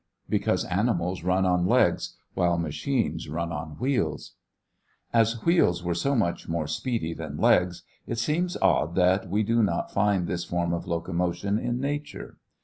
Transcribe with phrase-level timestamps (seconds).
[0.27, 4.33] Because animals run on legs, while machines run on wheels.
[5.13, 9.61] As wheels are so much more speedy than legs, it seems odd that we do
[9.61, 12.39] not find this form of locomotion in nature.